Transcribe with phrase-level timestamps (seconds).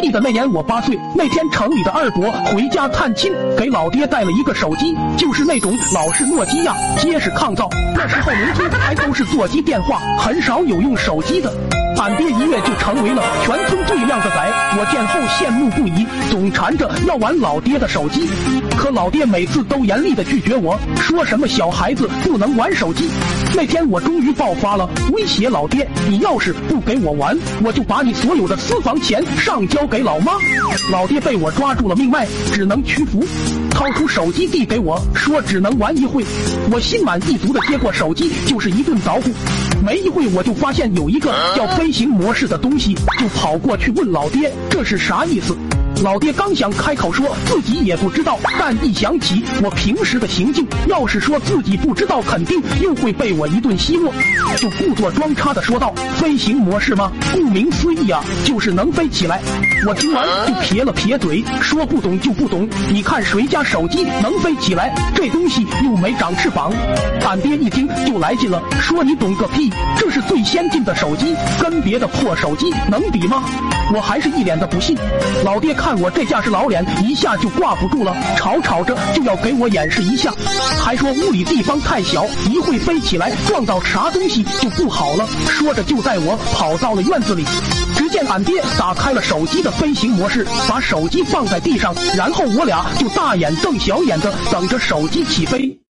[0.00, 7.68] 记得那年我八岁，那天城里的二伯回家探亲，给老爹带了一个手机，就是那种老式诺基亚，结实抗造。
[7.94, 11.52] 那时候农村还都是座机电话，很少有用手机的。
[11.96, 18.28] 俺爹一跃就成为了全村最靓的仔，我见后羡慕不已，总缠着要玩老爹的手机。
[18.76, 23.08] 可老爹每次都严厉的拒绝我，说什么小孩子不能玩手机。
[23.56, 30.32] 那天我终于爆发了，威胁老爹：你要是不给我玩，我就把你所有的私房钱上交给老妈。
[30.90, 33.24] 老爹被我抓住了命脉，只能屈服，
[33.70, 36.24] 掏出手机递给我，说只能玩一会。
[36.72, 39.30] 我心满意足的接过手机，就是一顿捣鼓。
[39.86, 45.56] 没一会我就发现有一个叫飞行模式的东西，就跑过去问老爹这是啥意思。
[46.02, 54.12] 老爹刚想开口说自己也不知道，但一想起我平时的行径，要是说自己不知道，肯定又会被我一顿奚落，
[54.58, 57.10] 就故作装叉的说道：“飞行模式吗？
[57.32, 59.40] 顾名思义啊，就是能飞起来。”
[59.86, 62.68] 我听完就撇了撇嘴，说不懂就不懂。
[62.90, 64.94] 你看谁家手机能飞起来？
[65.14, 66.72] 这东西又没长翅膀。
[67.26, 69.72] 俺爹一听就来劲了，说你懂个屁！
[69.96, 73.42] 这是最先进的手机，跟别的破手机能比吗？
[73.94, 74.94] 我还是一脸的不信。
[75.42, 80.30] 老爹看我这架势老脸，一下就挂不住了，吵吵着就要给我演示一下，
[80.84, 85.26] 还说屋里地方太小，一会飞起来撞到啥东西就不好了。
[85.48, 87.42] 说着就带我跑到了院子里，
[87.96, 95.83] 只见俺爹打开了手机的飞行模式，把手机放在地上，然后我俩就大眼瞪小眼的等着手机起飞。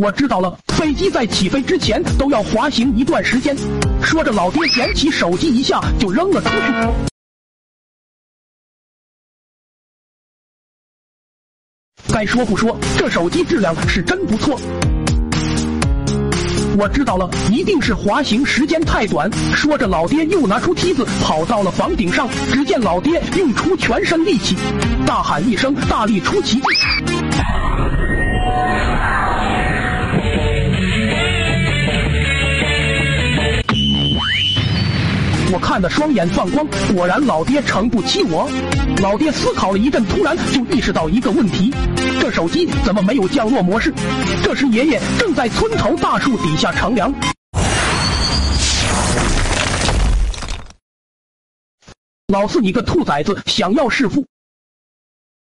[0.00, 3.56] 我知道了，飞机在起飞之前都要滑行一段时间。
[4.00, 6.56] 说着，老爹捡起手机一下就扔了出去。
[12.12, 14.56] 该说不说，这手机质量是真不错。
[16.78, 19.28] 我知道了，一定是滑行时间太短。
[19.52, 22.28] 说着，老爹又拿出梯子跑到了房顶上。
[22.52, 24.54] 只见老爹用出全身力气，
[25.04, 26.62] 大喊一声：“大力出奇迹！”
[35.68, 38.50] 看得双眼放光，果然老爹诚不欺我。
[39.02, 41.70] 老爹思考了一阵，突然就意识到一个问题：
[42.18, 43.92] 这手机怎么没有降落模式？
[44.42, 47.12] 这时爷爷正在村头大树底下乘凉。
[52.28, 54.24] 老四，你个兔崽子，想要弑父！